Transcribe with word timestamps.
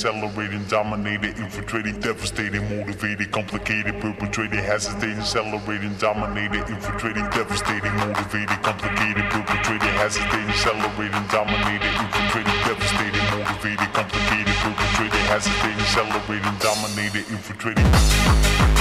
accelerating, 0.00 0.64
dominated, 0.64 1.36
infiltrating, 1.36 2.00
devastating, 2.00 2.62
motivated, 2.70 3.30
complicated, 3.32 4.00
perpetrated, 4.00 4.58
hesitating, 4.60 5.18
accelerating, 5.18 5.94
dominated, 5.96 6.66
infiltrating, 6.70 7.28
devastating, 7.28 7.94
motivated, 7.96 8.62
complicated, 8.62 9.24
perpetrated, 9.28 9.92
hesitating, 10.00 10.48
accelerating, 10.48 11.26
dominated, 11.28 11.92
devastating, 12.64 13.26
motivated, 13.28 13.92
complicated, 13.92 14.56
perpetrated, 14.64 15.20
hesitating, 15.28 15.80
accelerating, 15.84 16.56
dominated, 16.60 17.24
infiltrating. 17.28 18.79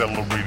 Everybody 0.00 0.37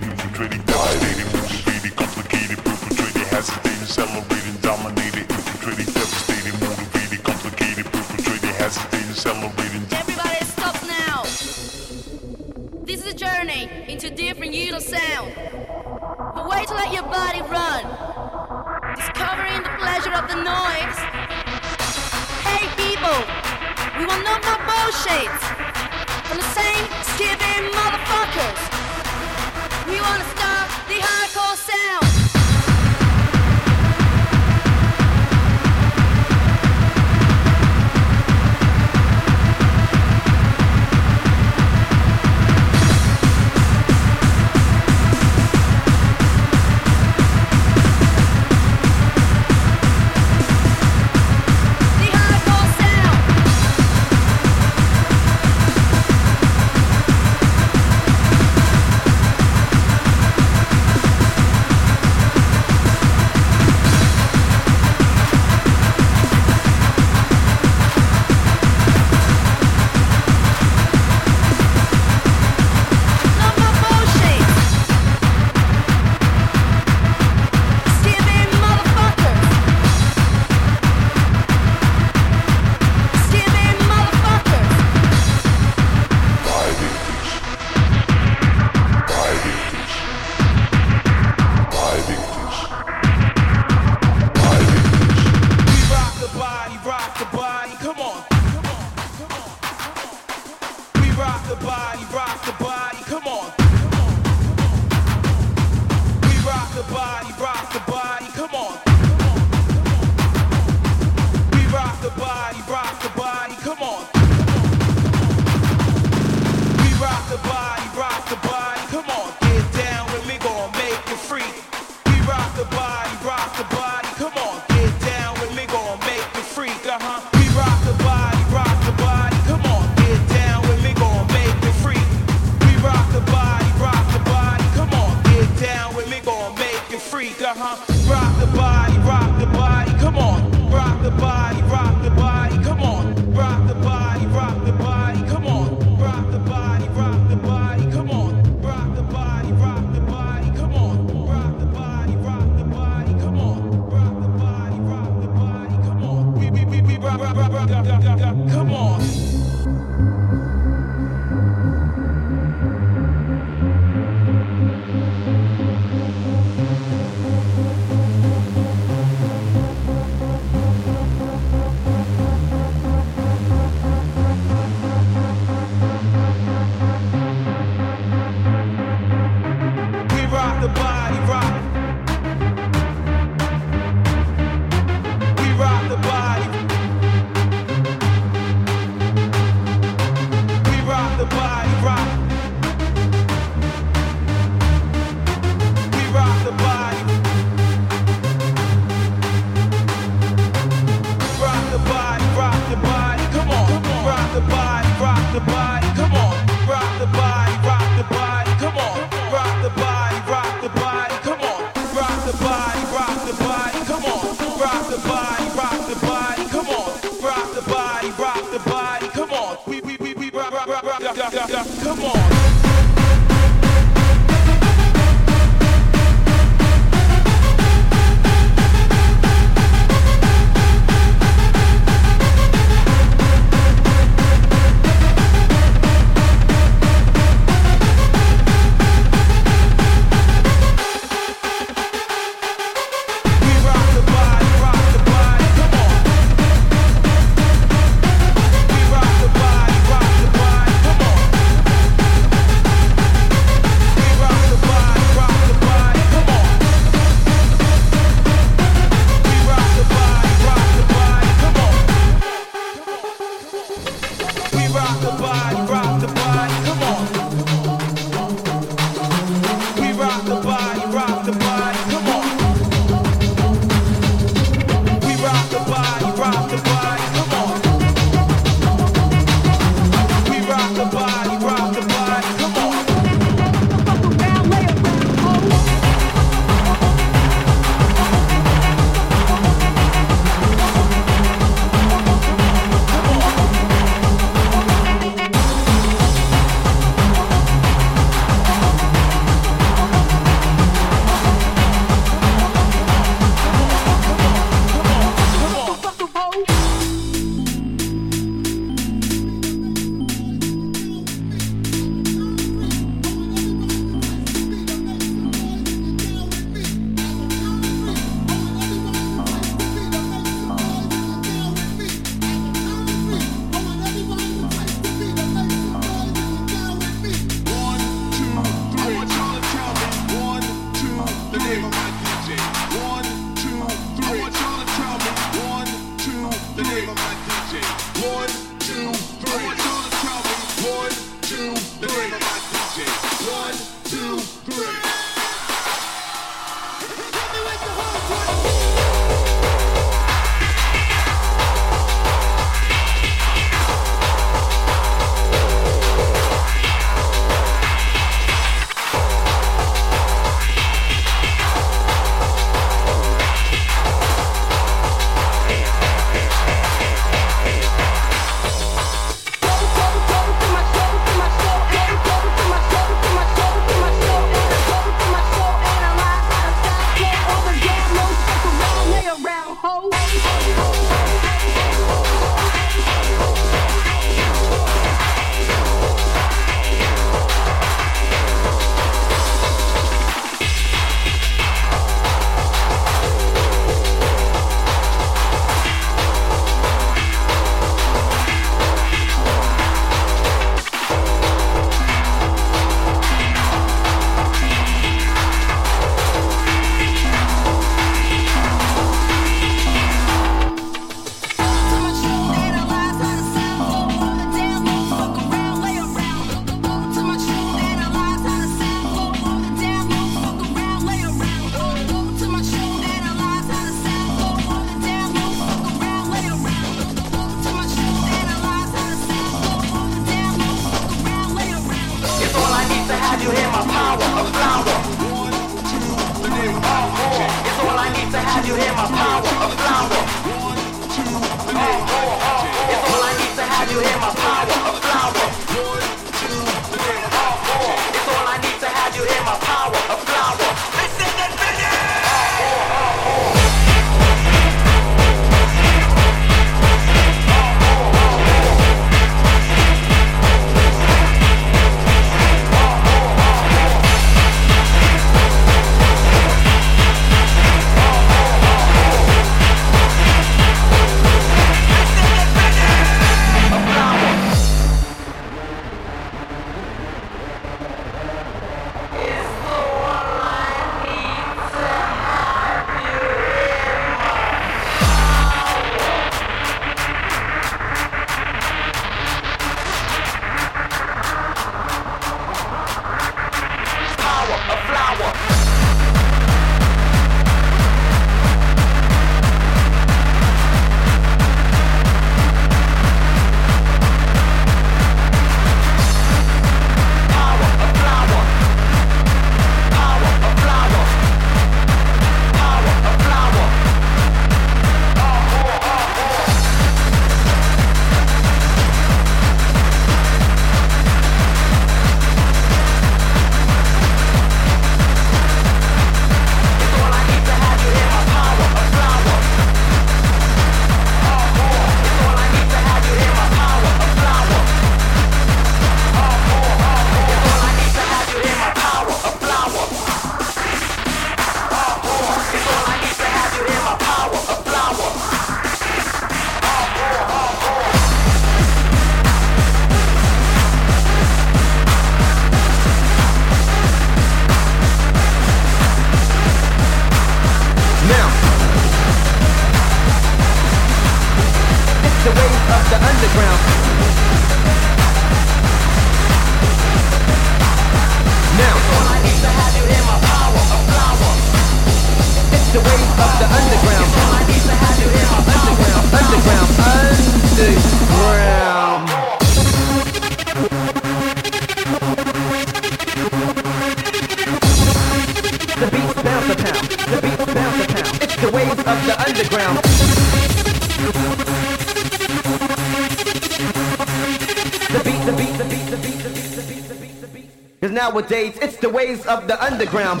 the 594.72 594.84
beat, 594.84 595.04
the 595.04 595.12
beat, 595.12 595.36
the 595.36 595.44
beat, 595.44 595.66
the 595.66 595.76
beat, 595.78 595.98
the 595.98 596.10
beat, 596.10 596.30
the 596.30 596.42
beat, 596.42 596.68
the 596.68 596.74
beat, 596.76 597.00
the 597.00 597.08
beat. 597.08 597.60
Cause 597.60 597.70
nowadays 597.72 598.38
it's 598.40 598.56
the 598.58 598.68
ways 598.68 599.04
of 599.06 599.26
the 599.26 599.42
underground. 599.42 600.00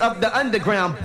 Of 0.00 0.20
the 0.20 0.36
underground. 0.36 0.96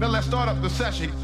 Now 0.00 0.08
let's 0.08 0.26
start 0.26 0.48
up 0.48 0.60
the 0.60 0.68
session. 0.70 1.23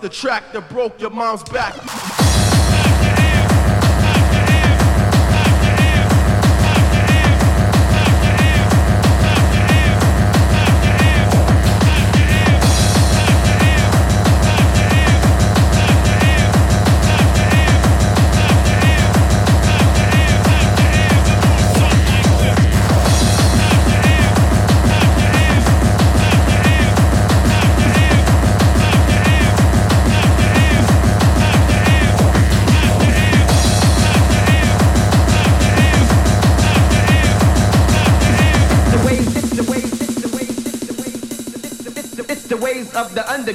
The 0.00 0.08
track 0.08 0.52
that 0.52 0.68
broke 0.68 1.00
your 1.00 1.10
mom's 1.10 1.42
back. 1.42 1.74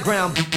Of 0.06 0.53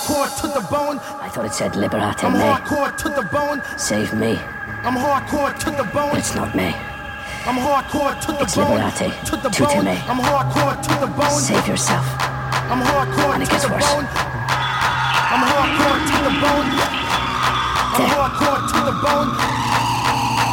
hardcore 0.00 0.40
to 0.40 0.46
the 0.48 0.66
bone. 0.68 0.98
I 1.20 1.28
thought 1.28 1.44
it 1.44 1.52
said 1.52 1.76
liberate 1.76 2.24
I'm 2.24 2.32
me. 2.32 2.40
hardcore 2.40 2.96
to 2.96 3.08
the 3.10 3.22
bone. 3.28 3.62
Save 3.76 4.14
me. 4.14 4.38
I'm 4.84 4.96
hardcore 4.96 5.52
to 5.60 5.70
the 5.70 5.84
bone. 5.92 6.16
It's 6.16 6.34
not 6.34 6.54
me. 6.54 6.72
I'm 7.44 7.56
hardcore 7.60 8.16
to 8.20 8.32
the 8.32 8.42
It's 8.44 8.56
bone. 8.56 8.80
liberate. 8.80 9.26
To 9.28 9.36
the 9.36 9.50
Tutte 9.50 9.68
bone. 9.76 9.84
me. 9.84 9.96
I'm 10.08 10.20
hardcore 10.20 10.76
to 10.80 10.92
the 11.00 11.06
bone. 11.06 11.40
Save 11.40 11.66
yourself. 11.68 12.06
I'm 12.72 12.80
hardcore 12.80 13.34
And 13.34 13.42
it 13.42 13.46
to 13.46 13.52
gets 13.52 13.64
the 13.66 13.72
worse. 13.72 13.84
bone. 13.92 14.06
I'm 14.08 15.42
hardcore 15.44 16.00
to 16.00 16.16
the 16.24 16.34
bone. 16.40 16.68
I'm 17.92 18.00
There. 18.00 18.08
hardcore 18.08 18.60
to 18.72 18.78
the 18.88 18.96
bone. 19.04 19.28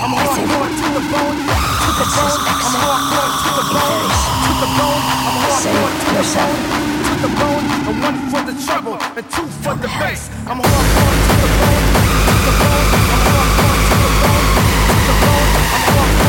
I'm 0.04 0.12
hardcore 0.12 0.70
to 0.76 0.88
the 0.92 1.04
bone. 1.08 1.38
To 1.40 1.90
the 1.96 2.08
bone. 2.16 2.40
I'm 2.68 2.76
hardcore 2.84 3.32
to 3.44 3.50
the 3.56 3.66
bone. 3.72 4.08
To 4.44 4.52
the 4.60 4.70
bone. 4.76 5.04
I'm 5.28 5.36
hardcore 5.40 5.92
to 6.04 6.10
the 6.20 6.24
bone. 6.36 6.97
To 7.18 7.24
the 7.24 7.30
bone. 7.30 7.66
And 7.88 8.04
one 8.04 8.18
for 8.30 8.42
the 8.46 8.54
trouble 8.64 8.94
and 8.94 9.26
two 9.32 9.48
for 9.66 9.74
the 9.74 9.88
bass. 9.88 10.30
I'm 10.46 10.62
hardcore 10.62 11.18
to 11.26 11.34
the 11.42 11.50
bone. 11.58 11.86
To 11.98 12.36
the 12.46 12.54
bone. 12.62 12.88
I'm 13.10 13.22
hardcore 13.34 13.78
to 13.90 13.96
the 14.06 14.12
bone. 14.22 14.46
To 14.86 15.02
the 15.08 15.16
bone. 15.26 15.50
I'm 15.74 15.98
hardcore 15.98 16.27